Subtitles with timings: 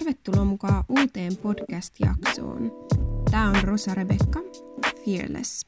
[0.00, 2.72] Tervetuloa mukaan uuteen podcast-jaksoon.
[3.30, 4.40] Tämä on Rosa Rebecca,
[5.04, 5.66] Fearless.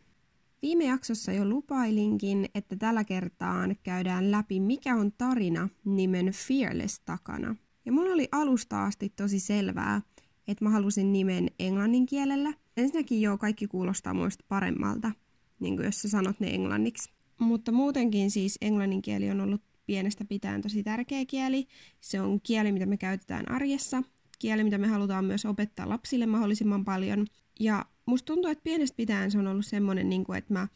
[0.62, 7.56] Viime jaksossa jo lupailinkin, että tällä kertaa käydään läpi, mikä on tarina nimen Fearless takana.
[7.84, 10.02] Ja mulla oli alusta asti tosi selvää,
[10.48, 12.52] että mä halusin nimen englannin kielellä.
[12.76, 15.12] Ensinnäkin jo kaikki kuulostaa muista paremmalta,
[15.60, 17.10] niin kuin jos sä sanot ne englanniksi.
[17.38, 21.66] Mutta muutenkin siis englannin kieli on ollut pienestä pitäen tosi tärkeä kieli.
[22.00, 24.02] Se on kieli, mitä me käytetään arjessa,
[24.42, 27.26] kieli, mitä me halutaan myös opettaa lapsille mahdollisimman paljon.
[27.60, 30.68] Ja musta tuntuu, että pienestä pitäen se on ollut semmoinen, niin kuin, että mä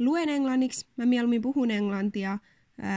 [0.00, 2.38] luen englanniksi, mä mieluummin puhun englantia,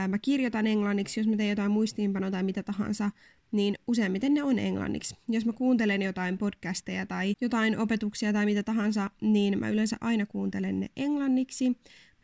[0.08, 3.10] mä kirjoitan englanniksi, jos mä teen jotain muistiinpanoa tai mitä tahansa,
[3.52, 5.16] niin useimmiten ne on englanniksi.
[5.28, 10.26] Jos mä kuuntelen jotain podcasteja tai jotain opetuksia tai mitä tahansa, niin mä yleensä aina
[10.26, 11.76] kuuntelen ne englanniksi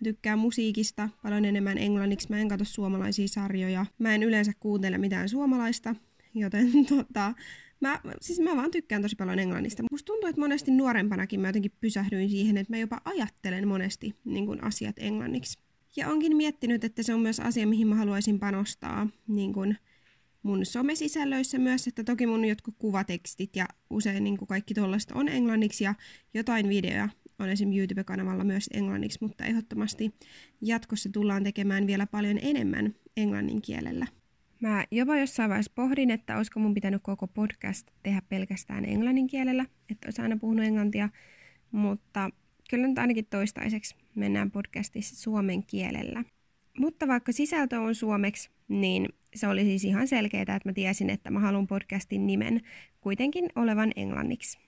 [0.04, 2.28] tykkään musiikista paljon enemmän englanniksi.
[2.30, 3.86] Mä en katso suomalaisia sarjoja.
[3.98, 5.94] Mä en yleensä kuuntele mitään suomalaista,
[6.34, 7.34] joten tota,
[7.82, 9.82] mä, siis mä vaan tykkään tosi paljon englannista.
[9.90, 14.46] Musta tuntuu, että monesti nuorempanakin mä jotenkin pysähdyin siihen, että mä jopa ajattelen monesti niin
[14.46, 15.58] kun asiat englanniksi.
[15.96, 19.74] Ja onkin miettinyt, että se on myös asia, mihin mä haluaisin panostaa niin kun
[20.42, 25.84] mun somesisällöissä myös, että toki mun jotkut kuvatekstit ja usein niin kaikki tuollaista on englanniksi
[25.84, 25.94] ja
[26.34, 27.72] jotain videoja on esim.
[27.72, 30.14] YouTube-kanavalla myös englanniksi, mutta ehdottomasti
[30.60, 34.06] jatkossa tullaan tekemään vielä paljon enemmän englannin kielellä.
[34.62, 39.66] Mä jopa jossain vaiheessa pohdin, että olisiko mun pitänyt koko podcast tehdä pelkästään englannin kielellä,
[39.90, 41.08] että olisi aina puhunut englantia,
[41.70, 42.30] mutta
[42.70, 46.24] kyllä nyt ainakin toistaiseksi mennään podcastissa suomen kielellä.
[46.78, 51.30] Mutta vaikka sisältö on suomeksi, niin se oli siis ihan selkeää, että mä tiesin, että
[51.30, 52.60] mä haluan podcastin nimen
[53.00, 54.58] kuitenkin olevan englanniksi.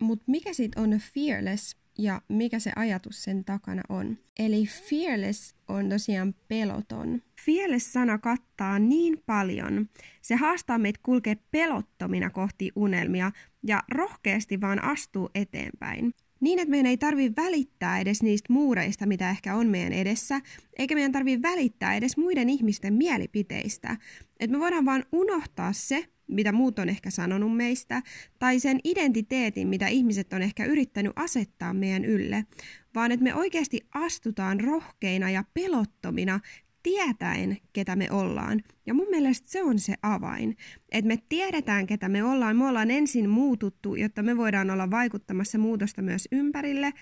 [0.00, 4.18] Mutta mikä sitten on Fearless ja mikä se ajatus sen takana on.
[4.38, 7.22] Eli fearless on tosiaan peloton.
[7.44, 9.88] Fearless-sana kattaa niin paljon.
[10.22, 13.32] Se haastaa meitä kulkea pelottomina kohti unelmia
[13.66, 16.12] ja rohkeasti vaan astuu eteenpäin.
[16.40, 20.40] Niin, että meidän ei tarvi välittää edes niistä muureista, mitä ehkä on meidän edessä,
[20.78, 23.96] eikä meidän tarvi välittää edes muiden ihmisten mielipiteistä.
[24.40, 28.02] Että me voidaan vaan unohtaa se, mitä muut on ehkä sanonut meistä,
[28.38, 32.44] tai sen identiteetin, mitä ihmiset on ehkä yrittänyt asettaa meidän ylle,
[32.94, 36.40] vaan että me oikeasti astutaan rohkeina ja pelottomina
[36.82, 38.62] tietäen, ketä me ollaan.
[38.86, 40.56] Ja mun mielestä se on se avain,
[40.92, 42.56] että me tiedetään, ketä me ollaan.
[42.56, 46.92] Me ollaan ensin muututtu, jotta me voidaan olla vaikuttamassa muutosta myös ympärille.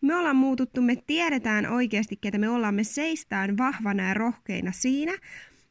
[0.00, 2.74] Me ollaan muututtu, me tiedetään oikeasti, ketä me ollaan.
[2.74, 5.12] Me seistään vahvana ja rohkeina siinä.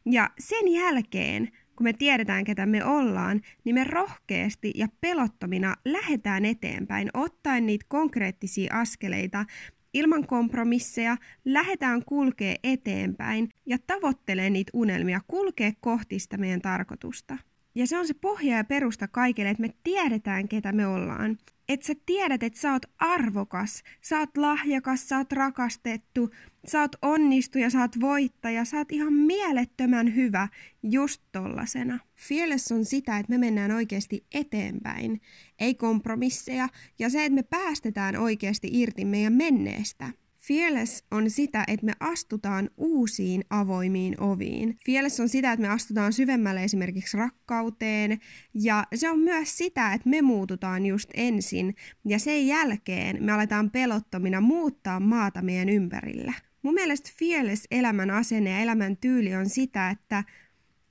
[0.05, 6.45] Ja sen jälkeen kun me tiedetään, ketä me ollaan, niin me rohkeasti ja pelottomina lähdetään
[6.45, 9.45] eteenpäin, ottaen niitä konkreettisia askeleita,
[9.93, 17.37] ilman kompromisseja, lähdetään kulkee eteenpäin ja tavoittelee niitä unelmia, kulkee kohti sitä meidän tarkoitusta.
[17.75, 21.37] Ja se on se pohja ja perusta kaikille, että me tiedetään, ketä me ollaan.
[21.69, 26.29] Että sä tiedät, että sä oot arvokas, sä oot lahjakas, sä oot rakastettu,
[26.67, 30.47] sä oot onnistuja, sä oot voittaja, sä oot ihan mielettömän hyvä
[30.83, 31.99] just tollasena.
[32.15, 35.21] Fearless on sitä, että me mennään oikeasti eteenpäin,
[35.59, 40.11] ei kompromisseja, ja se, että me päästetään oikeasti irti meidän menneestä.
[40.47, 44.77] Fearless on sitä, että me astutaan uusiin avoimiin oviin.
[44.85, 48.19] Fearless on sitä, että me astutaan syvemmälle esimerkiksi rakkauteen.
[48.53, 51.75] Ja se on myös sitä, että me muututaan just ensin.
[52.07, 56.33] Ja sen jälkeen me aletaan pelottomina muuttaa maata meidän ympärillä.
[56.65, 60.23] Mun mielestä fearless elämän asenne ja elämän tyyli on sitä, että,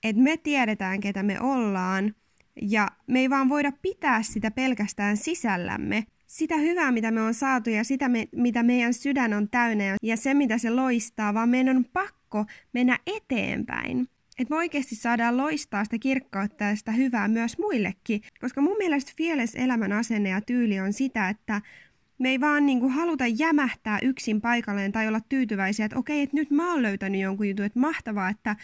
[0.02, 2.14] että me tiedetään, ketä me ollaan,
[2.62, 7.70] ja me ei vaan voida pitää sitä pelkästään sisällämme, sitä hyvää, mitä me on saatu
[7.70, 11.76] ja sitä, me, mitä meidän sydän on täynnä ja se, mitä se loistaa, vaan meidän
[11.76, 14.08] on pakko mennä eteenpäin.
[14.38, 18.22] Että me oikeasti saadaan loistaa sitä kirkkautta ja sitä hyvää myös muillekin.
[18.40, 21.62] Koska mun mielestä Fearless elämän asenne ja tyyli on sitä, että
[22.18, 26.50] me ei vaan niinku haluta jämähtää yksin paikalleen tai olla tyytyväisiä, että okei, että nyt
[26.50, 28.56] mä oon löytänyt jonkun jutun, että mahtavaa, että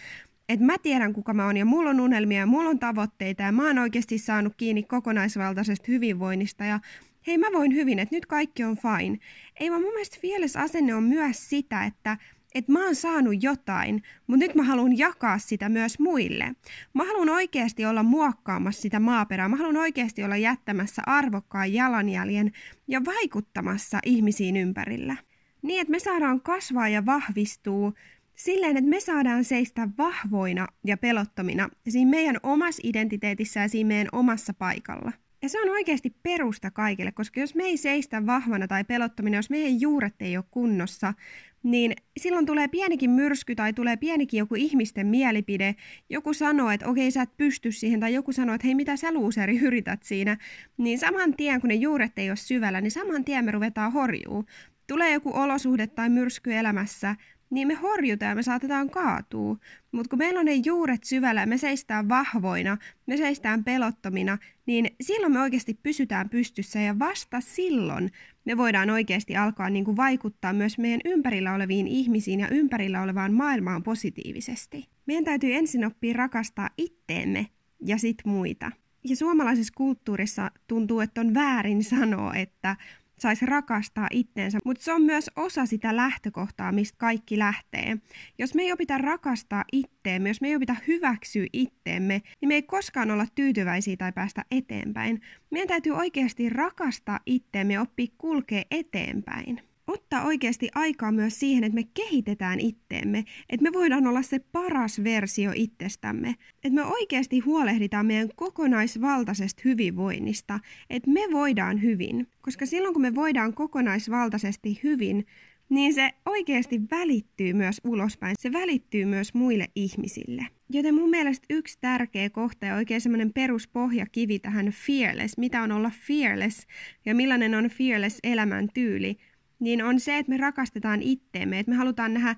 [0.49, 3.53] että mä tiedän kuka mä oon ja mulla on unelmia ja mulla on tavoitteita ja
[3.53, 6.81] mä oon oikeasti saanut kiinni kokonaisvaltaisesta hyvinvoinnista ja
[7.27, 9.19] hei mä voin hyvin, että nyt kaikki on fine.
[9.61, 12.19] Ei vaan mun mielestä asenne on myös sitä, että
[12.55, 16.55] että mä oon saanut jotain, mutta nyt mä haluan jakaa sitä myös muille.
[16.95, 19.49] Mä haluan oikeasti olla muokkaamassa sitä maaperää.
[19.49, 22.53] Mä haluan oikeasti olla jättämässä arvokkaan jalanjäljen
[22.89, 25.17] ja vaikuttamassa ihmisiin ympärillä.
[25.63, 27.93] Niin, että me saadaan kasvaa ja vahvistua
[28.37, 34.09] silleen, että me saadaan seistä vahvoina ja pelottomina siinä meidän omassa identiteetissä ja siinä meidän
[34.13, 35.13] omassa paikalla.
[35.43, 39.51] Ja se on oikeasti perusta kaikille, koska jos me ei seistä vahvana tai pelottomina, jos
[39.51, 41.15] meidän juuret ei ole kunnossa,
[41.63, 45.75] niin silloin tulee pienikin myrsky tai tulee pienikin joku ihmisten mielipide,
[46.11, 49.13] joku sanoo, että okei sä et pysty siihen, tai joku sanoo, että hei mitä sä
[49.13, 50.37] luuseri yrität siinä,
[50.77, 54.45] niin saman tien kun ne juuret ei ole syvällä, niin saman tien me ruvetaan horjuu.
[54.87, 57.17] Tulee joku olosuhde tai myrsky elämässä,
[57.51, 59.57] niin me horjutaan ja me saatetaan kaatua.
[59.93, 65.33] Mutta kun meillä on ne juuret syvällä me seistään vahvoina, me seistään pelottomina, niin silloin
[65.33, 68.11] me oikeasti pysytään pystyssä ja vasta silloin
[68.45, 73.33] me voidaan oikeasti alkaa niin kuin vaikuttaa myös meidän ympärillä oleviin ihmisiin ja ympärillä olevaan
[73.33, 74.89] maailmaan positiivisesti.
[75.07, 77.47] Meidän täytyy ensin oppia rakastaa itteemme
[77.87, 78.73] ja sit muita.
[79.05, 82.77] Ja suomalaisessa kulttuurissa tuntuu, että on väärin sanoa, että
[83.21, 87.97] saisi rakastaa itteensä, mutta se on myös osa sitä lähtökohtaa, mistä kaikki lähtee.
[88.39, 92.63] Jos me ei opita rakastaa itteemme, jos me ei opita hyväksyä itteemme, niin me ei
[92.63, 95.21] koskaan olla tyytyväisiä tai päästä eteenpäin.
[95.51, 101.75] Meidän täytyy oikeasti rakastaa itteemme ja oppia kulkea eteenpäin ottaa oikeasti aikaa myös siihen, että
[101.75, 106.35] me kehitetään itteemme, että me voidaan olla se paras versio itsestämme,
[106.65, 110.61] että me oikeasti huolehditaan meidän kokonaisvaltaisesta hyvinvoinnista,
[110.91, 115.27] että me voidaan hyvin, koska silloin kun me voidaan kokonaisvaltaisesti hyvin,
[115.71, 118.37] niin se oikeasti välittyy myös ulospäin.
[118.39, 120.47] Se välittyy myös muille ihmisille.
[120.71, 125.91] Joten mun mielestä yksi tärkeä kohta ja oikein semmoinen peruspohjakivi tähän fearless, mitä on olla
[126.07, 126.67] fearless
[127.07, 129.17] ja millainen on fearless elämäntyyli,
[129.61, 132.37] niin on se, että me rakastetaan itteemme, että me halutaan nähdä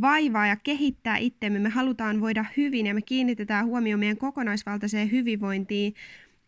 [0.00, 5.94] vaivaa ja kehittää itteemme, me halutaan voida hyvin ja me kiinnitetään huomioon meidän kokonaisvaltaiseen hyvinvointiin,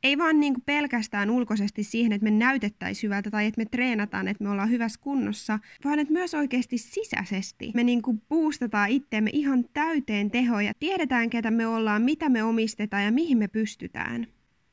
[0.02, 4.44] ei vaan niin pelkästään ulkoisesti siihen, että me näytettäisiin hyvältä tai että me treenataan, että
[4.44, 9.64] me ollaan hyvässä kunnossa, vaan että myös oikeasti sisäisesti me niin kuin boostataan itteemme ihan
[9.74, 10.72] täyteen tehoja.
[10.78, 14.26] Tiedetään, ketä me ollaan, mitä me omistetaan ja mihin me pystytään.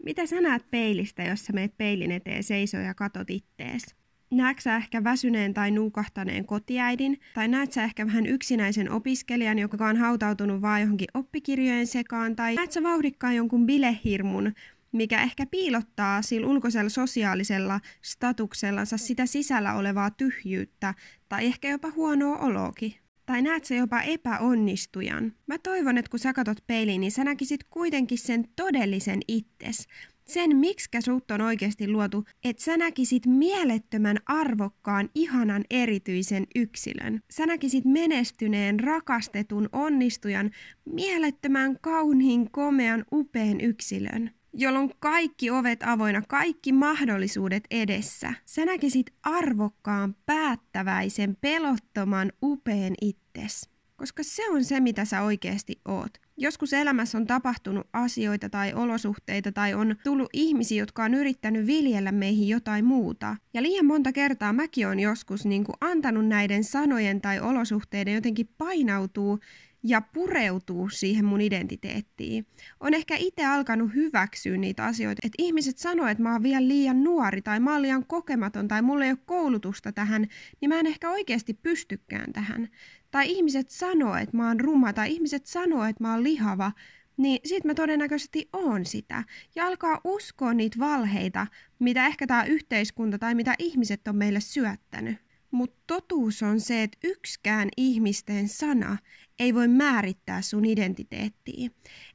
[0.05, 4.02] Mitä sä näet peilistä, jos sä meet peilin eteen seisoo ja katot ittees?
[4.33, 7.19] Näetkö sä ehkä väsyneen tai nuukahtaneen kotiäidin?
[7.33, 12.35] Tai näet sä ehkä vähän yksinäisen opiskelijan, joka on hautautunut vaan johonkin oppikirjojen sekaan?
[12.35, 14.53] Tai näet sä vauhdikkaan jonkun bilehirmun,
[14.91, 20.93] mikä ehkä piilottaa sillä ulkoisella sosiaalisella statuksellansa sitä sisällä olevaa tyhjyyttä
[21.29, 22.93] tai ehkä jopa huonoa oloakin?
[23.25, 25.33] Tai näet sä jopa epäonnistujan?
[25.47, 29.87] Mä toivon, että kun sä katot peiliin, niin sä näkisit kuitenkin sen todellisen itses
[30.33, 37.19] sen, miksi sut on oikeasti luotu, että sä näkisit mielettömän arvokkaan, ihanan erityisen yksilön.
[37.31, 40.51] Sä näkisit menestyneen, rakastetun, onnistujan,
[40.85, 48.33] mielettömän, kauniin, komean, upean yksilön jolloin kaikki ovet avoina, kaikki mahdollisuudet edessä.
[48.45, 53.72] Sä näkisit arvokkaan, päättäväisen, pelottoman, upean itses.
[54.03, 56.17] Koska se on se, mitä sä oikeasti oot.
[56.37, 62.11] Joskus elämässä on tapahtunut asioita tai olosuhteita tai on tullut ihmisiä, jotka on yrittänyt viljellä
[62.11, 63.35] meihin jotain muuta.
[63.53, 68.49] Ja liian monta kertaa mäkin on joskus niin kuin antanut näiden sanojen tai olosuhteiden jotenkin
[68.57, 69.39] painautuu
[69.83, 72.45] ja pureutuu siihen mun identiteettiin.
[72.79, 77.03] On ehkä itse alkanut hyväksyä niitä asioita, että ihmiset sanoo, että mä oon vielä liian
[77.03, 80.27] nuori tai mä oon liian kokematon tai mulla ei ole koulutusta tähän,
[80.61, 82.69] niin mä en ehkä oikeasti pystykään tähän.
[83.13, 86.71] Tai ihmiset sanoo, että mä oon ruma tai ihmiset sanoo, että mä oon lihava,
[87.17, 89.23] niin sit mä todennäköisesti oon sitä.
[89.55, 91.47] Ja alkaa uskoa niitä valheita,
[91.79, 95.17] mitä ehkä tämä yhteiskunta tai mitä ihmiset on meille syöttänyt.
[95.53, 98.97] Mutta totuus on se, että yksikään ihmisten sana
[99.39, 101.69] ei voi määrittää sun identiteettiä.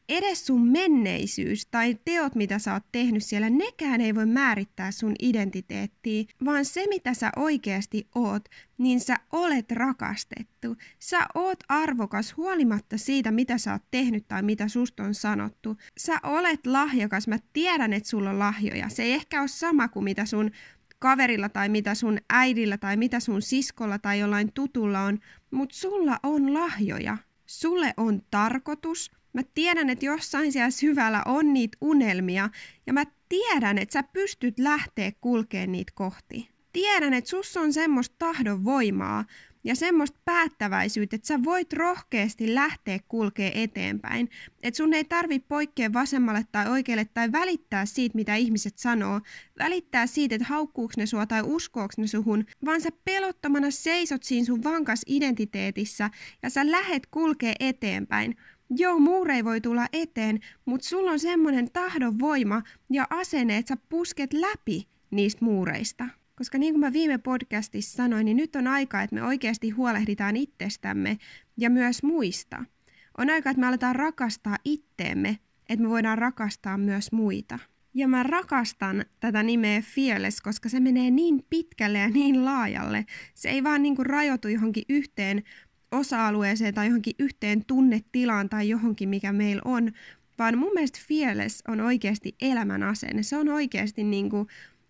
[0.09, 5.15] Edes sun menneisyys tai teot, mitä sä oot tehnyt siellä, nekään ei voi määrittää sun
[5.23, 8.45] identiteettiä, vaan se, mitä sä oikeasti oot,
[8.79, 10.77] niin sä olet rakastettu.
[10.99, 15.77] Sä oot arvokas huolimatta siitä, mitä sä oot tehnyt tai mitä susta on sanottu.
[15.99, 17.29] Sä olet lahjakas.
[17.29, 18.89] Mä tiedän, että sulla on lahjoja.
[18.89, 20.51] Se ei ehkä ole sama kuin mitä sun
[20.99, 25.19] kaverilla tai mitä sun äidillä tai mitä sun siskolla tai jollain tutulla on,
[25.51, 27.17] mutta sulla on lahjoja.
[27.47, 29.11] Sulle on tarkoitus.
[29.33, 32.51] Mä tiedän, että jossain siellä syvällä on niitä unelmia
[32.87, 36.49] ja mä tiedän, että sä pystyt lähteä kulkeen niitä kohti.
[36.73, 39.25] Tiedän, että sus on semmoista tahdon voimaa,
[39.65, 44.31] ja semmoista päättäväisyyttä, että sä voit rohkeasti lähteä kulkee eteenpäin.
[44.63, 49.21] Että sun ei tarvi poikkea vasemmalle tai oikealle tai välittää siitä, mitä ihmiset sanoo.
[49.59, 54.47] Välittää siitä, että haukkuuks ne sua tai uskooks ne suhun, vaan sä pelottomana seisot siinä
[54.47, 56.11] sun vankas identiteetissä
[56.43, 58.37] ja sä lähet kulkee eteenpäin.
[58.71, 63.83] Joo, muurei voi tulla eteen, mutta sulla on semmoinen tahdon voima ja asenne, että sä
[63.89, 66.05] pusket läpi niistä muureista.
[66.39, 70.37] Koska niin kuin mä viime podcastissa sanoin, niin nyt on aika, että me oikeasti huolehditaan
[70.37, 71.19] itsestämme
[71.57, 72.65] ja myös muista.
[73.19, 77.59] On aika, että me aletaan rakastaa itteemme, että me voidaan rakastaa myös muita.
[77.95, 83.07] Ja mä rakastan tätä nimeä Fearless, koska se menee niin pitkälle ja niin laajalle.
[83.35, 85.43] Se ei vaan niinku rajoitu johonkin yhteen
[85.91, 89.93] osa-alueeseen tai johonkin yhteen tunnetilaan tai johonkin, mikä meillä on,
[90.39, 93.23] vaan mun mielestä Fearless on oikeasti elämän asenne.
[93.23, 94.47] Se on oikeasti niinku,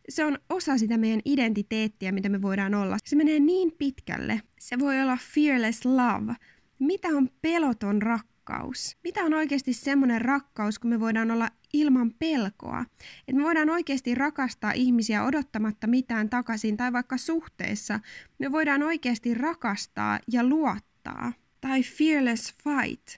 [0.09, 2.97] se on osa sitä meidän identiteettiä, mitä me voidaan olla.
[3.05, 4.43] Se menee niin pitkälle.
[4.61, 6.35] Se voi olla Fearless Love.
[6.79, 8.97] Mitä on peloton rakkaus?
[9.05, 12.85] Mitä on oikeasti semmoinen rakkaus, kun me voidaan olla ilman pelkoa.
[13.29, 18.01] Että me voidaan oikeasti rakastaa ihmisiä odottamatta mitään takaisin tai vaikka suhteessa.
[18.39, 21.33] Me voidaan oikeasti rakastaa ja luottaa.
[21.61, 23.09] Tai fearless fight.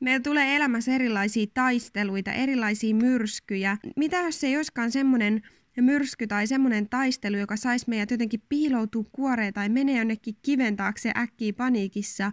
[0.00, 3.76] Meillä tulee elämässä erilaisia taisteluita, erilaisia myrskyjä.
[3.96, 5.42] Mitä jos se ei olisikaan semmoinen
[5.82, 11.12] myrsky tai semmoinen taistelu, joka saisi meidät jotenkin piiloutua kuoreen tai menee jonnekin kiven taakse
[11.16, 12.32] äkkiä paniikissa,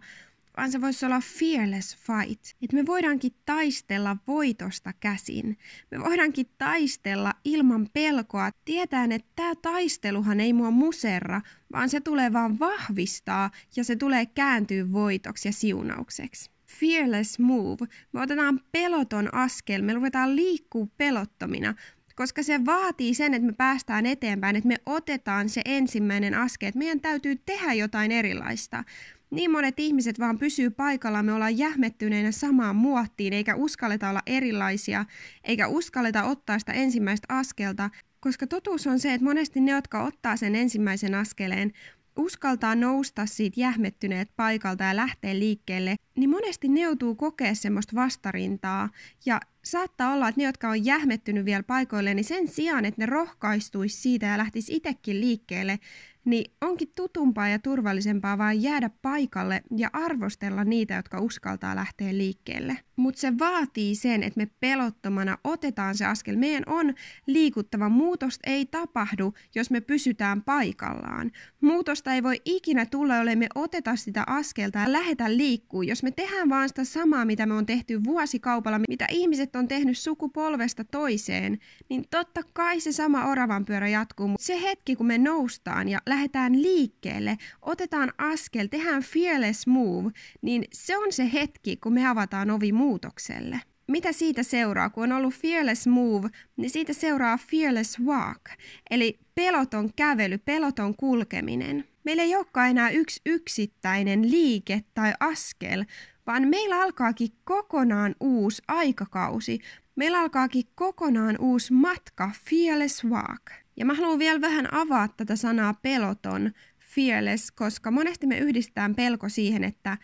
[0.57, 2.45] vaan se voisi olla fearless fight.
[2.61, 5.57] Että me voidaankin taistella voitosta käsin.
[5.91, 12.33] Me voidaankin taistella ilman pelkoa, tietäen, että tämä taisteluhan ei mua muserra, vaan se tulee
[12.33, 16.51] vaan vahvistaa ja se tulee kääntyä voitoksi ja siunaukseksi.
[16.79, 17.87] Fearless move.
[18.11, 21.75] Me otetaan peloton askel, me ruvetaan liikkuu pelottomina,
[22.15, 26.77] koska se vaatii sen, että me päästään eteenpäin, että me otetaan se ensimmäinen askel, että
[26.77, 28.83] meidän täytyy tehdä jotain erilaista.
[29.29, 35.05] Niin monet ihmiset vaan pysyy paikalla, me ollaan jähmettyneinä samaan muottiin, eikä uskalleta olla erilaisia,
[35.43, 37.89] eikä uskalleta ottaa sitä ensimmäistä askelta,
[38.19, 41.71] koska totuus on se, että monesti ne, jotka ottaa sen ensimmäisen askeleen,
[42.17, 48.89] uskaltaa nousta siitä jähmettyneet paikalta ja lähteä liikkeelle, niin monesti ne joutuu kokea semmoista vastarintaa.
[49.25, 53.05] Ja saattaa olla, että ne, jotka on jähmettynyt vielä paikoille, niin sen sijaan, että ne
[53.05, 55.79] rohkaistuisi siitä ja lähtisi itsekin liikkeelle,
[56.25, 62.77] niin onkin tutumpaa ja turvallisempaa vaan jäädä paikalle ja arvostella niitä, jotka uskaltaa lähteä liikkeelle.
[62.95, 66.35] Mutta se vaatii sen, että me pelottomana otetaan se askel.
[66.35, 66.93] Meidän on
[67.27, 67.89] liikuttava.
[67.89, 71.31] Muutosta ei tapahdu, jos me pysytään paikallaan.
[71.61, 75.81] Muutosta ei voi ikinä tulla, jollei me oteta sitä askelta ja lähetä liikkuu.
[75.81, 79.97] Jos me tehdään vaan sitä samaa, mitä me on tehty vuosikaupalla, mitä ihmiset on tehnyt
[79.97, 84.27] sukupolvesta toiseen, niin totta kai se sama oravan pyörä jatkuu.
[84.27, 90.63] Mutta se hetki, kun me noustaan ja lähdetään liikkeelle, otetaan askel, tehdään fearless move, niin
[90.73, 93.61] se on se hetki, kun me avataan ovi muutokselle.
[93.87, 94.89] Mitä siitä seuraa?
[94.89, 98.41] Kun on ollut fearless move, niin siitä seuraa fearless walk,
[98.89, 101.87] eli peloton kävely, peloton kulkeminen.
[102.03, 105.85] Meillä ei olekaan enää yksi yksittäinen liike tai askel,
[106.27, 109.59] vaan meillä alkaakin kokonaan uusi aikakausi.
[109.95, 113.62] Meillä alkaakin kokonaan uusi matka, fearless walk.
[113.77, 119.29] Ja mä haluan vielä vähän avaa tätä sanaa peloton, fearless, koska monesti me yhdistetään pelko
[119.29, 119.97] siihen, että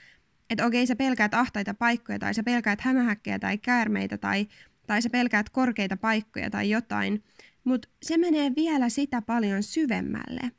[0.49, 4.47] että okei, sä pelkäät ahtaita paikkoja tai sä pelkäät hämähäkkejä tai käärmeitä tai,
[4.87, 7.23] tai sä pelkäät korkeita paikkoja tai jotain,
[7.63, 10.51] mutta se menee vielä sitä paljon syvemmälle.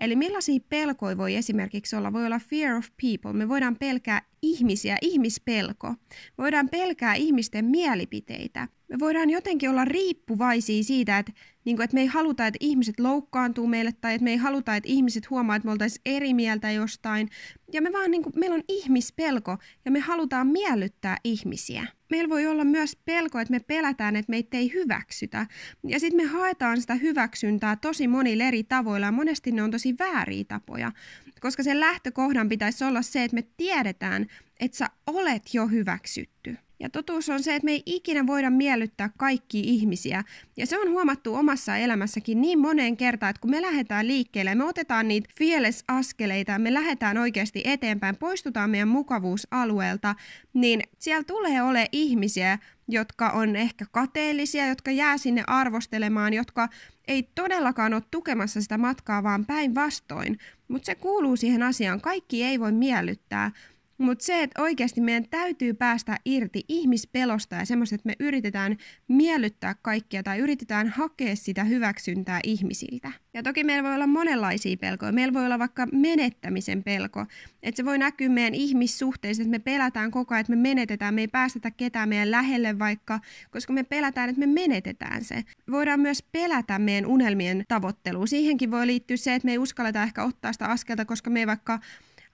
[0.00, 2.12] Eli millaisia pelkoja voi esimerkiksi olla?
[2.12, 3.32] Voi olla fear of people.
[3.32, 5.88] Me voidaan pelkää ihmisiä, ihmispelko.
[5.88, 5.96] Me
[6.38, 8.68] voidaan pelkää ihmisten mielipiteitä.
[8.88, 11.32] Me voidaan jotenkin olla riippuvaisia siitä, että,
[11.64, 14.76] niin kuin, että me ei haluta, että ihmiset loukkaantuu meille tai että me ei haluta,
[14.76, 17.28] että ihmiset huomaa, että me oltaisiin eri mieltä jostain.
[17.72, 21.86] Ja me vaan, niin kuin, meillä on ihmispelko ja me halutaan miellyttää ihmisiä.
[22.10, 25.46] Meillä voi olla myös pelko, että me pelätään, että meitä ei hyväksytä.
[25.86, 29.94] Ja sitten me haetaan sitä hyväksyntää tosi monilla eri tavoilla ja monesti ne on tosi
[29.98, 30.92] vääriä tapoja.
[31.40, 34.26] Koska sen lähtökohdan pitäisi olla se, että me tiedetään,
[34.60, 36.56] että sä olet jo hyväksytty.
[36.80, 40.24] Ja totuus on se, että me ei ikinä voida miellyttää kaikkia ihmisiä.
[40.56, 44.64] Ja se on huomattu omassa elämässäkin niin moneen kertaan, että kun me lähdetään liikkeelle, me
[44.64, 50.14] otetaan niitä fearless-askeleita, me lähdetään oikeasti eteenpäin, poistutaan meidän mukavuusalueelta,
[50.54, 52.58] niin siellä tulee ole ihmisiä,
[52.88, 56.68] jotka on ehkä kateellisia, jotka jää sinne arvostelemaan, jotka
[57.08, 60.38] ei todellakaan ole tukemassa sitä matkaa, vaan päinvastoin.
[60.68, 62.00] Mutta se kuuluu siihen asiaan.
[62.00, 63.50] Kaikki ei voi miellyttää.
[63.98, 68.76] Mutta se, että oikeasti meidän täytyy päästä irti ihmispelosta ja semmoista, että me yritetään
[69.08, 73.12] miellyttää kaikkia tai yritetään hakea sitä hyväksyntää ihmisiltä.
[73.34, 75.12] Ja toki meillä voi olla monenlaisia pelkoja.
[75.12, 77.26] Meillä voi olla vaikka menettämisen pelko.
[77.62, 81.14] Että se voi näkyä meidän ihmissuhteissa, että me pelätään koko ajan, että me menetetään.
[81.14, 85.44] Me ei päästetä ketään meidän lähelle vaikka, koska me pelätään, että me menetetään se.
[85.70, 88.26] Voidaan myös pelätä meidän unelmien tavoittelua.
[88.26, 91.46] Siihenkin voi liittyä se, että me ei uskalleta ehkä ottaa sitä askelta, koska me ei
[91.46, 91.78] vaikka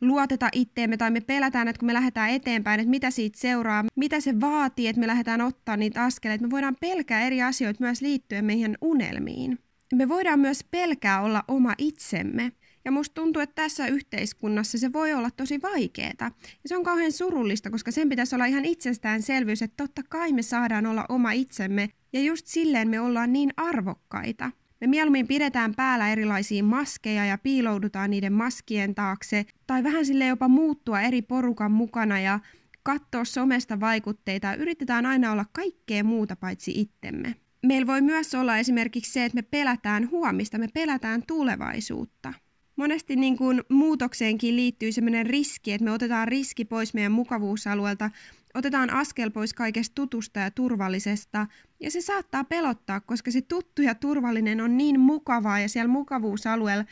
[0.09, 4.21] luoteta itteemme tai me pelätään, että kun me lähdetään eteenpäin, että mitä siitä seuraa, mitä
[4.21, 6.45] se vaatii, että me lähdetään ottaa niitä askeleita.
[6.45, 9.59] Me voidaan pelkää eri asioita myös liittyen meidän unelmiin.
[9.95, 12.53] Me voidaan myös pelkää olla oma itsemme.
[12.85, 16.25] Ja musta tuntuu, että tässä yhteiskunnassa se voi olla tosi vaikeeta.
[16.25, 20.43] Ja se on kauhean surullista, koska sen pitäisi olla ihan itsestäänselvyys, että totta kai me
[20.43, 21.89] saadaan olla oma itsemme.
[22.13, 24.51] Ja just silleen me ollaan niin arvokkaita.
[24.85, 30.49] Me mieluummin pidetään päällä erilaisia maskeja ja piiloudutaan niiden maskien taakse, tai vähän sille jopa
[30.49, 32.41] muuttua eri porukan mukana ja
[32.83, 37.35] katsoa somesta vaikutteita ja yritetään aina olla kaikkea muuta paitsi itsemme.
[37.67, 42.35] Meillä voi myös olla esimerkiksi se, että me pelätään huomista, me pelätään tulevaisuutta.
[42.77, 48.11] Monesti niin kuin muutokseenkin liittyy sellainen riski, että me otetaan riski pois meidän mukavuusalueelta,
[48.55, 51.47] otetaan askel pois kaikesta tutusta ja turvallisesta,
[51.81, 56.85] ja se saattaa pelottaa, koska se tuttu ja turvallinen on niin mukavaa ja siellä mukavuusalueella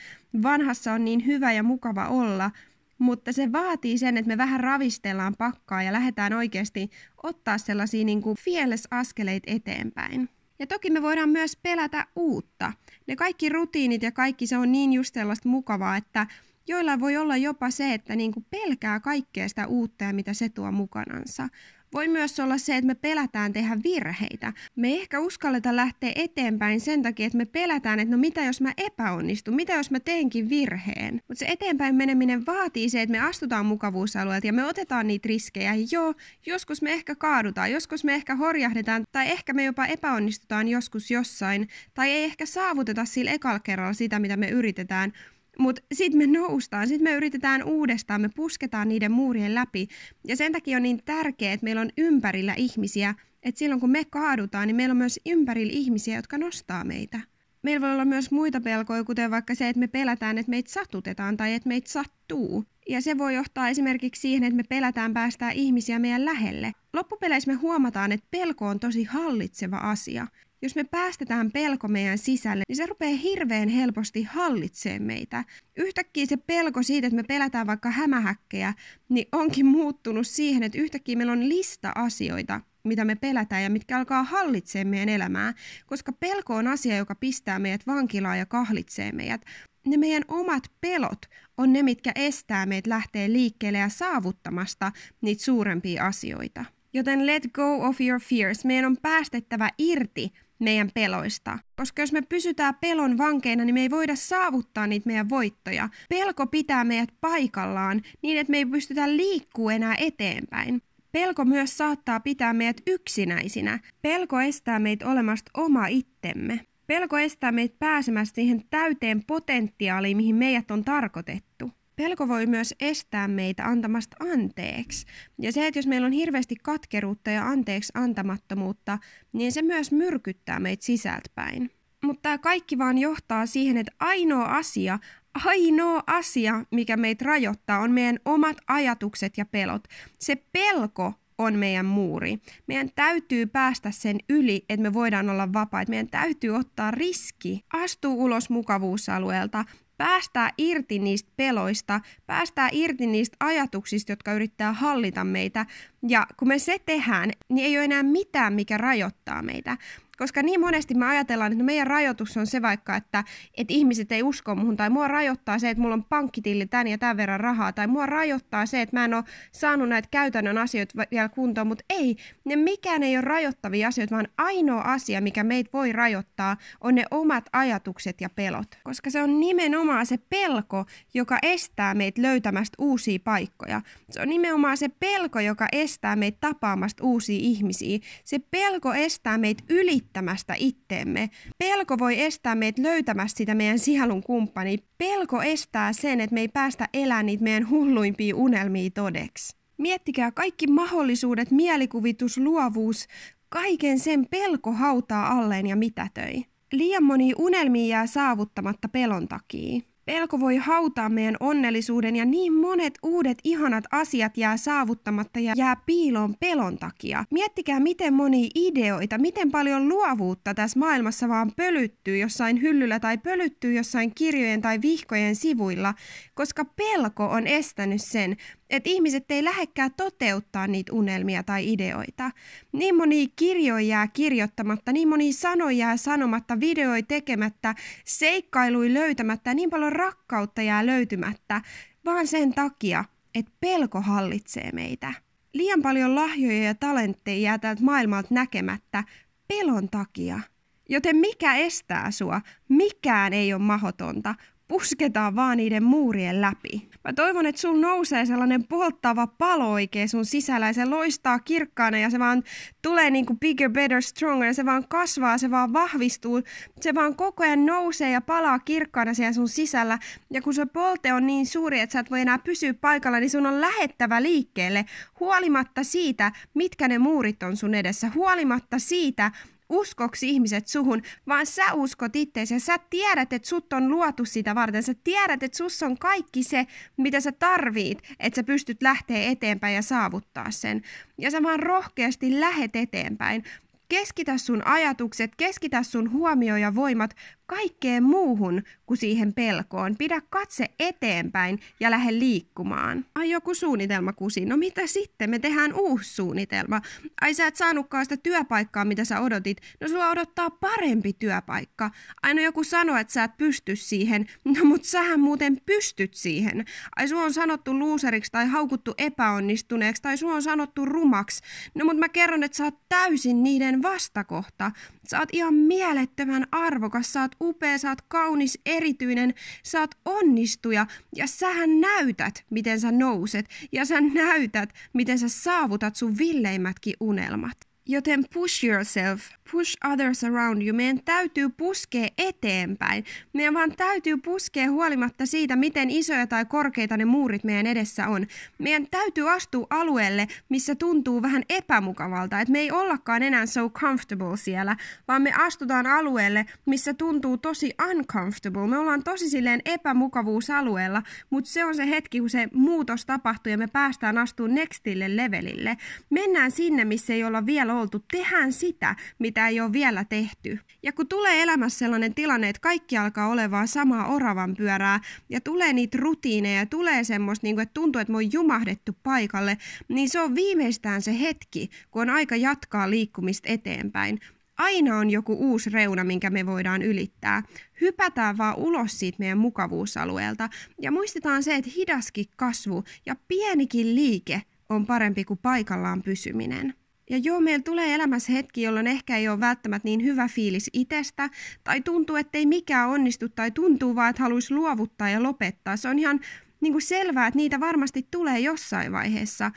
[0.43, 2.51] vanhassa on niin hyvä ja mukava olla,
[2.99, 6.91] mutta se vaatii sen, että me vähän ravistellaan pakkaa ja lähdetään oikeasti
[7.23, 10.29] ottaa sellaisia niin kuin fearless-askeleita eteenpäin.
[10.59, 12.73] Ja toki me voidaan myös pelätä uutta.
[13.07, 16.27] Ne kaikki rutiinit ja kaikki se on niin just sellaista mukavaa, että
[16.67, 20.49] joilla voi olla jopa se, että niin kuin pelkää kaikkea sitä uutta ja mitä se
[20.49, 21.49] tuo mukanansa.
[21.95, 24.53] Voi myös olla se, että me pelätään tehdä virheitä.
[24.77, 28.61] Me ei ehkä uskalleta lähteä eteenpäin sen takia, että me pelätään, että no mitä jos
[28.61, 31.15] mä epäonnistun, mitä jos mä teenkin virheen.
[31.29, 35.75] Mutta se eteenpäin meneminen vaatii se, että me astutaan mukavuusalueelta ja me otetaan niitä riskejä.
[35.93, 36.15] Joo,
[36.47, 41.69] joskus me ehkä kaadutaan, joskus me ehkä horjahdetaan tai ehkä me jopa epäonnistutaan joskus jossain
[41.95, 45.13] tai ei ehkä saavuteta sillä ekalla kerralla sitä, mitä me yritetään,
[45.59, 49.89] mutta sitten me noustaan, sitten me yritetään uudestaan, me pusketaan niiden muurien läpi.
[50.29, 54.05] Ja sen takia on niin tärkeää, että meillä on ympärillä ihmisiä, että silloin kun me
[54.05, 57.21] kaadutaan, niin meillä on myös ympärillä ihmisiä, jotka nostaa meitä.
[57.63, 61.37] Meillä voi olla myös muita pelkoja, kuten vaikka se, että me pelätään, että meitä satutetaan
[61.37, 62.65] tai että meitä sattuu.
[62.89, 66.73] Ja se voi johtaa esimerkiksi siihen, että me pelätään päästää ihmisiä meidän lähelle.
[66.93, 70.27] Loppupeleissä me huomataan, että pelko on tosi hallitseva asia
[70.63, 75.45] jos me päästetään pelko meidän sisälle, niin se rupeaa hirveän helposti hallitsemaan meitä.
[75.77, 78.75] Yhtäkkiä se pelko siitä, että me pelätään vaikka hämähäkkejä,
[79.09, 83.99] niin onkin muuttunut siihen, että yhtäkkiä meillä on lista asioita, mitä me pelätään ja mitkä
[83.99, 85.55] alkaa hallitsemaan meidän elämää,
[85.87, 89.41] koska pelko on asia, joka pistää meidät vankilaan ja kahlitsee meidät.
[89.87, 91.27] Ne meidän omat pelot
[91.59, 96.65] on ne, mitkä estää meitä lähteä liikkeelle ja saavuttamasta niitä suurempia asioita.
[96.95, 98.65] Joten let go of your fears.
[98.65, 101.59] Meidän on päästettävä irti meidän peloista.
[101.77, 105.89] Koska jos me pysytään pelon vankeina, niin me ei voida saavuttaa niitä meidän voittoja.
[106.09, 110.83] Pelko pitää meidät paikallaan niin, että me ei pystytä liikkuu enää eteenpäin.
[111.13, 113.79] Pelko myös saattaa pitää meidät yksinäisinä.
[114.03, 116.61] Pelko estää meitä olemasta oma itsemme.
[116.87, 121.71] Pelko estää meitä pääsemästä siihen täyteen potentiaaliin, mihin meidät on tarkoitettu.
[121.97, 125.07] Pelko voi myös estää meitä antamasta anteeksi.
[125.39, 128.99] Ja se, että jos meillä on hirveästi katkeruutta ja anteeksi antamattomuutta,
[129.33, 131.71] niin se myös myrkyttää meitä sisältäpäin.
[132.05, 134.99] Mutta tämä kaikki vaan johtaa siihen, että ainoa asia,
[135.45, 139.85] ainoa asia, mikä meitä rajoittaa, on meidän omat ajatukset ja pelot.
[140.19, 142.39] Se pelko on meidän muuri.
[142.67, 145.91] Meidän täytyy päästä sen yli, että me voidaan olla vapaita.
[145.91, 149.65] Meidän täytyy ottaa riski, astua ulos mukavuusalueelta,
[150.03, 155.67] päästää irti niistä peloista, päästää irti niistä ajatuksista, jotka yrittää hallita meitä.
[156.09, 159.77] Ja kun me se tehdään, niin ei ole enää mitään, mikä rajoittaa meitä.
[160.19, 163.25] Koska niin monesti me ajatellaan, että no meidän rajoitus on se vaikka, että,
[163.57, 166.99] että ihmiset ei usko muhun, tai mua rajoittaa se, että mulla on pankkitilli tän ja
[166.99, 171.03] tämän verran rahaa, tai mua rajoittaa se, että mä en ole saanut näitä käytännön asioita
[171.11, 175.71] vielä kuntoon, mutta ei, ne mikään ei ole rajoittavia asioita, vaan ainoa asia, mikä meitä
[175.73, 178.69] voi rajoittaa, on ne omat ajatukset ja pelot.
[178.85, 183.81] Koska se on nimenomaan se pelko, joka estää meitä löytämästä uusia paikkoja.
[184.11, 187.99] Se on nimenomaan se pelko, joka estää meitä tapaamasta uusia ihmisiä.
[188.25, 191.31] Se pelko estää meitä ylittämään kehittämästä itteemme.
[191.59, 194.79] Pelko voi estää meitä löytämästä sitä meidän sielun kumppani.
[194.99, 199.57] Pelko estää sen, että me ei päästä elämään niitä meidän hulluimpia unelmia todeksi.
[199.79, 203.07] Miettikää kaikki mahdollisuudet, mielikuvitus, luovuus,
[203.49, 206.45] kaiken sen pelko hautaa alleen ja mitätöi.
[206.73, 209.81] Liian moni unelmia jää saavuttamatta pelon takia.
[210.05, 215.77] Pelko voi hautaa meidän onnellisuuden ja niin monet uudet ihanat asiat jää saavuttamatta ja jää
[215.87, 217.25] piiloon pelon takia.
[217.31, 223.73] Miettikää miten moni ideoita, miten paljon luovuutta tässä maailmassa vaan pölyttyy jossain hyllyllä tai pölyttyy
[223.73, 225.95] jossain kirjojen tai vihkojen sivuilla,
[226.35, 228.37] koska pelko on estänyt sen,
[228.73, 232.31] että ihmiset ei lähekkää toteuttaa niitä unelmia tai ideoita.
[232.73, 239.71] Niin moni kirjoja jää kirjoittamatta, niin moni sanoja jää sanomatta, videoi tekemättä, seikkailui löytämättä, niin
[239.71, 241.61] paljon rakkautta jää löytymättä,
[242.05, 243.05] vaan sen takia,
[243.35, 245.15] että pelko hallitsee meitä.
[245.53, 249.05] Liian paljon lahjoja ja talentteja jää täältä maailmalta näkemättä
[249.49, 250.41] pelon takia.
[250.89, 252.41] Joten mikä estää sua?
[252.69, 254.35] Mikään ei ole mahotonta.
[254.73, 256.89] Pusketaan vaan niiden muurien läpi.
[257.05, 261.99] Mä toivon, että sul nousee sellainen polttava palo oikein sun sisällä ja se loistaa kirkkaana
[261.99, 262.43] ja se vaan
[262.83, 266.43] tulee niin kuin bigger, better, stronger ja se vaan kasvaa, se vaan vahvistuu,
[266.81, 269.99] se vaan koko ajan nousee ja palaa kirkkaana siellä sun sisällä.
[270.31, 273.31] Ja kun se polte on niin suuri, että sä et voi enää pysyä paikalla, niin
[273.31, 274.85] sun on lähettävä liikkeelle
[275.21, 279.31] huolimatta siitä, mitkä ne muurit on sun edessä, huolimatta siitä,
[279.73, 284.55] uskoksi ihmiset suhun, vaan sä uskot itseesi ja sä tiedät, että sut on luotu sitä
[284.55, 284.83] varten.
[284.83, 289.75] Sä tiedät, että sus on kaikki se, mitä sä tarvit, että sä pystyt lähteä eteenpäin
[289.75, 290.83] ja saavuttaa sen.
[291.19, 293.45] Ja sä vaan rohkeasti lähet eteenpäin.
[293.89, 297.15] Keskitä sun ajatukset, keskitä sun huomio ja voimat
[297.53, 299.97] kaikkeen muuhun kuin siihen pelkoon.
[299.97, 303.05] Pidä katse eteenpäin ja lähde liikkumaan.
[303.15, 304.45] Ai joku suunnitelma kusi.
[304.45, 305.31] No mitä sitten?
[305.31, 306.81] Me tehdään uusi suunnitelma.
[307.21, 309.61] Ai sä et saanutkaan sitä työpaikkaa, mitä sä odotit.
[309.81, 311.91] No sulla odottaa parempi työpaikka.
[312.23, 314.27] Aina joku sanoo, että sä et pysty siihen.
[314.45, 316.65] No mut sähän muuten pystyt siihen.
[316.97, 321.43] Ai sua on sanottu luuseriksi tai haukuttu epäonnistuneeksi tai sua on sanottu rumaksi.
[321.75, 324.73] No mut mä kerron, että sä oot täysin niiden vastakohta.
[325.09, 330.87] Sä oot ihan mielettömän arvokas, sä oot upea, sä oot kaunis, erityinen, sä oot onnistuja
[331.17, 337.72] ja sähän näytät, miten sä nouset ja sä näytät, miten sä saavutat sun villeimmätkin unelmat.
[337.89, 339.21] Joten push yourself,
[339.53, 340.77] push others around you.
[340.77, 343.05] Meidän täytyy puskea eteenpäin.
[343.33, 348.27] Meidän vaan täytyy puskea huolimatta siitä, miten isoja tai korkeita ne muurit meidän edessä on.
[348.59, 352.41] Meidän täytyy astua alueelle, missä tuntuu vähän epämukavalta.
[352.41, 354.77] Että me ei ollakaan enää so comfortable siellä,
[355.09, 358.67] vaan me astutaan alueelle, missä tuntuu tosi uncomfortable.
[358.67, 363.59] Me ollaan tosi silleen epämukavuusalueella, mutta se on se hetki, kun se muutos tapahtuu ja
[363.59, 365.77] me päästään astumaan nextille levelille.
[366.11, 368.05] Mennään sinne, missä ei olla vielä oltu.
[368.13, 370.59] Tehdään sitä, mitä ei ole vielä tehty.
[370.83, 375.73] Ja kun tulee elämässä sellainen tilanne, että kaikki alkaa olemaan samaa oravan pyörää ja tulee
[375.73, 379.59] niitä rutiineja, tulee semmoista, niin kuin, että tuntuu, että me on jumahdettu paikalle,
[379.89, 384.19] niin se on viimeistään se hetki, kun on aika jatkaa liikkumista eteenpäin.
[384.59, 387.43] Aina on joku uusi reuna, minkä me voidaan ylittää.
[387.81, 390.49] Hypätään vaan ulos siitä meidän mukavuusalueelta
[390.81, 396.75] ja muistetaan se, että hidaskin kasvu ja pienikin liike on parempi kuin paikallaan pysyminen.
[397.11, 401.31] Ja joo, meillä tulee elämässä hetki, jolloin ehkä ei ole välttämättä niin hyvä fiilis itsestä,
[401.65, 405.77] tai tuntuu, että ei mikään onnistu, tai tuntuu vaan, että haluaisi luovuttaa ja lopettaa.
[405.77, 406.21] Se on ihan
[406.61, 409.51] niin kuin selvää, että niitä varmasti tulee jossain vaiheessa.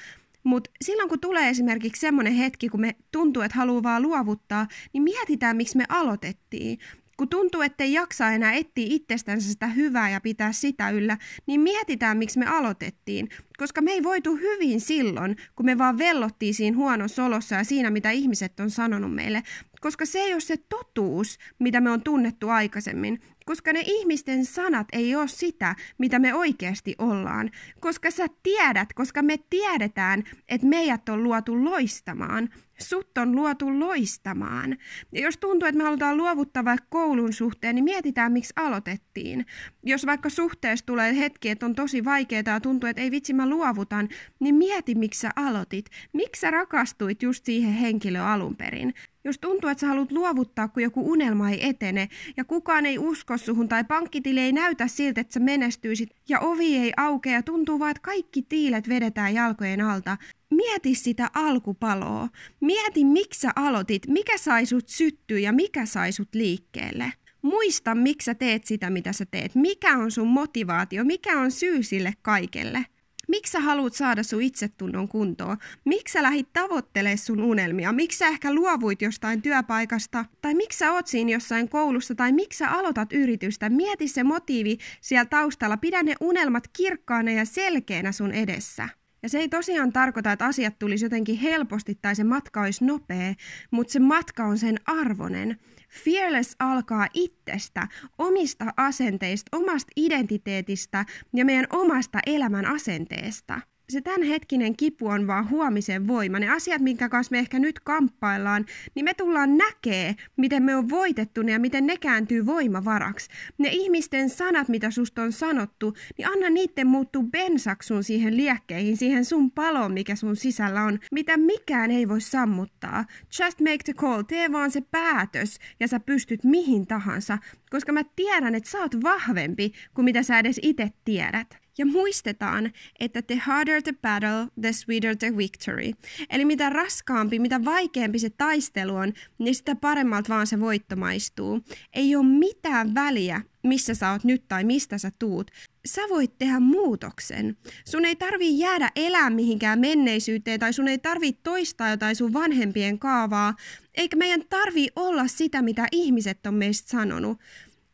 [0.44, 5.04] Mutta silloin kun tulee esimerkiksi semmoinen hetki, kun me tuntuu, että haluaa vaan luovuttaa, niin
[5.04, 6.80] mietitään, miksi me aloitettiin.
[7.18, 11.62] Kun tuntuu, että ei jaksa enää etsiä itsestänsä sitä hyvää ja pitää sitä yllä, niin
[11.62, 13.30] mietitään, miksi me aloitettiin.
[13.58, 17.90] Koska me ei voitu hyvin silloin, kun me vaan vellottiin siinä huonossa olossa ja siinä,
[17.90, 19.44] mitä ihmiset on sanonut meille.
[19.82, 23.22] Koska se ei ole se totuus, mitä me on tunnettu aikaisemmin.
[23.46, 27.52] Koska ne ihmisten sanat ei ole sitä, mitä me oikeasti ollaan.
[27.80, 32.50] Koska sä tiedät, koska me tiedetään, että meidät on luotu loistamaan.
[32.80, 34.78] Sut on luotu loistamaan.
[35.12, 39.46] Ja jos tuntuu, että me halutaan luovuttaa vaikka koulun suhteen, niin mietitään, miksi aloitettiin.
[39.84, 43.50] Jos vaikka suhteessa tulee hetki, että on tosi vaikeaa ja tuntuu, että ei vitsi, mä
[43.50, 45.86] luovutan, niin mieti, miksi sä aloitit.
[46.14, 48.94] Miksi sä rakastuit just siihen henkilöön alun perin?
[49.26, 53.38] Jos tuntuu, että sä haluat luovuttaa, kun joku unelma ei etene ja kukaan ei usko
[53.38, 57.80] suhun tai pankkitili ei näytä siltä, että sä menestyisit ja ovi ei aukea ja tuntuu
[57.80, 60.18] vaan, että kaikki tiilet vedetään jalkojen alta,
[60.52, 62.28] mieti sitä alkupaloa.
[62.62, 67.14] Mieti, miksi sä aloitit, mikä sai sut syttyä ja mikä sai sut liikkeelle.
[67.42, 69.56] Muista, miksi sä teet sitä, mitä sä teet.
[69.56, 72.86] Mikä on sun motivaatio, mikä on syy sille kaikelle.
[73.28, 75.58] Miksi sä haluat saada sun itsetunnon kuntoon?
[75.86, 77.92] Miksi sä lähit tavoittelemaan sun unelmia?
[77.92, 80.26] Miksi sä ehkä luovuit jostain työpaikasta?
[80.42, 82.16] Tai miksi sä oot siinä jossain koulussa?
[82.16, 83.70] Tai miksi sä aloitat yritystä?
[83.70, 85.78] Mieti se motiivi siellä taustalla.
[85.78, 88.90] Pidä ne unelmat kirkkaana ja selkeänä sun edessä.
[89.26, 93.34] Ja se ei tosiaan tarkoita, että asiat tulisi jotenkin helposti tai se matka olisi nopea,
[93.72, 95.58] mutta se matka on sen arvonen.
[95.90, 105.08] Fearless alkaa itsestä, omista asenteista, omasta identiteetistä ja meidän omasta elämän asenteesta se tämänhetkinen kipu
[105.08, 106.40] on vaan huomisen voima.
[106.40, 110.90] Ne asiat, minkä kanssa me ehkä nyt kamppaillaan, niin me tullaan näkee, miten me on
[110.90, 113.30] voitettu ne ja miten ne kääntyy voimavaraksi.
[113.58, 119.26] Ne ihmisten sanat, mitä susta on sanottu, niin anna niiden muuttuu bensaksun siihen liekkeihin, siihen
[119.26, 123.06] sun paloon, mikä sun sisällä on, mitä mikään ei voi sammuttaa.
[123.40, 127.38] Just make the call, tee vaan se päätös ja sä pystyt mihin tahansa,
[127.70, 131.65] koska mä tiedän, että sä oot vahvempi kuin mitä sä edes itse tiedät.
[131.78, 135.92] Ja muistetaan, että the harder the battle, the sweeter the victory.
[136.30, 141.62] Eli mitä raskaampi, mitä vaikeampi se taistelu on, niin sitä paremmalta vaan se voitto maistuu.
[141.94, 145.52] Ei ole mitään väliä, missä sä oot nyt tai mistä sä tuut.
[145.86, 147.58] Sä voit tehdä muutoksen.
[147.86, 153.00] Sun ei tarvii jäädä elää mihinkään menneisyyteen tai sun ei tarvii toistaa jotain sun vanhempien
[153.00, 153.56] kaavaa,
[153.94, 157.40] eikä meidän tarvii olla sitä, mitä ihmiset on meistä sanonut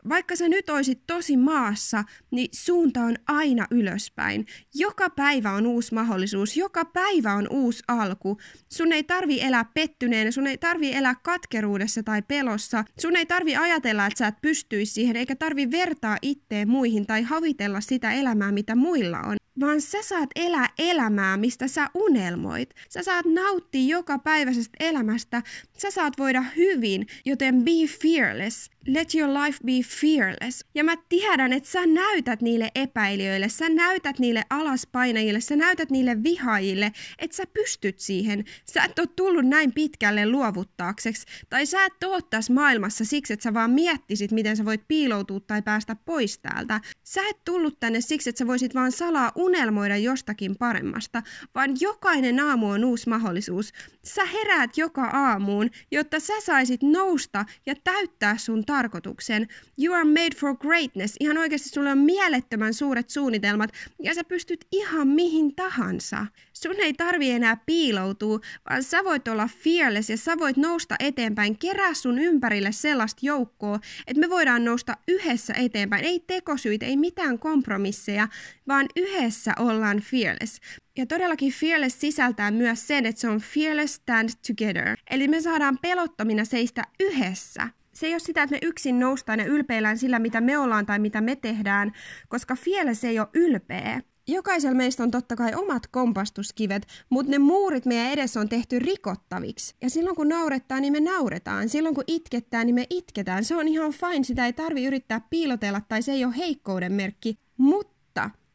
[0.10, 4.46] vaikka sä nyt oisit tosi maassa, niin suunta on aina ylöspäin.
[4.76, 8.38] Joka päivä on uusi mahdollisuus, joka päivä on uusi alku.
[8.70, 12.84] Sun ei tarvi elää pettyneenä, sun ei tarvi elää katkeruudessa tai pelossa.
[13.00, 17.22] Sun ei tarvi ajatella, että sä et pystyisi siihen, eikä tarvi vertaa itteen muihin tai
[17.22, 22.70] havitella sitä elämää, mitä muilla on vaan sä saat elää elämää, mistä sä unelmoit.
[22.90, 25.42] Sä saat nauttia joka päiväisestä elämästä,
[25.78, 28.72] sä saat voida hyvin, joten be fearless.
[28.88, 30.66] Let your life be fearless.
[30.76, 36.24] Ja mä tiedän, että sä näytät niille epäilijöille, sä näytät niille alaspainajille, sä näytät niille
[36.24, 38.46] vihaajille, että sä pystyt siihen.
[38.66, 43.44] Sä et ole tullut näin pitkälle luovuttaakseksi, tai sä et ole tässä maailmassa siksi, että
[43.44, 46.82] sä vaan miettisit, miten sä voit piiloutua tai päästä pois täältä.
[47.04, 51.24] Sä et tullut tänne siksi, että sä voisit vaan salaa unelmoida jostakin paremmasta,
[51.56, 53.74] vaan jokainen aamu on uusi mahdollisuus.
[54.04, 59.48] Sä heräät joka aamuun, jotta sä saisit nousta ja täyttää sun tarkoituksen.
[59.84, 61.16] You are made for greatness.
[61.20, 63.70] Ihan oikeasti sulla on mielettömän suuret suunnitelmat
[64.04, 66.26] ja sä pystyt ihan mihin tahansa.
[66.54, 71.58] Sun ei tarvi enää piiloutua, vaan sä voit olla fearless ja sä voit nousta eteenpäin.
[71.58, 76.06] Kerää sun ympärille sellaista joukkoa, että me voidaan nousta yhdessä eteenpäin.
[76.06, 78.28] Ei tekosyitä, ei mitään kompromisseja,
[78.68, 78.88] vaan
[79.32, 80.60] yhdessä ollaan fearless.
[80.98, 84.98] Ja todellakin fearless sisältää myös sen, että se on fearless stand together.
[85.10, 89.46] Eli me saadaan pelottomina seistä yhdessä se ei ole sitä, että me yksin noustaan ja
[89.46, 91.92] ylpeillään sillä, mitä me ollaan tai mitä me tehdään,
[92.30, 94.02] koska fearless ei ole ylpeä.
[94.28, 99.76] Jokaisella meistä on totta kai omat kompastuskivet, mutta ne muurit meidän edessä on tehty rikottaviksi.
[99.82, 101.70] Ja silloin kun naurettaa, niin me nauretaan.
[101.70, 103.46] Silloin kun itkettää, niin me itketään.
[103.46, 107.38] Se on ihan fine, sitä ei tarvi yrittää piilotella tai se ei ole heikkouden merkki.
[107.58, 107.91] Mutta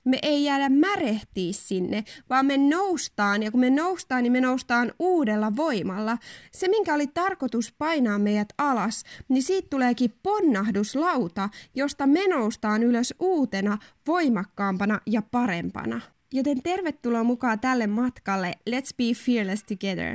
[0.06, 4.92] me ei jäädä märehtiä sinne, vaan me noustaan, ja kun me noustaan, niin me noustaan
[4.98, 6.18] uudella voimalla.
[6.52, 13.14] Se, minkä oli tarkoitus painaa meidät alas, niin siitä tuleekin ponnahduslauta, josta me noustaan ylös
[13.20, 16.00] uutena, voimakkaampana ja parempana.
[16.32, 20.14] Joten tervetuloa mukaan tälle matkalle Let's Be Fearless Together.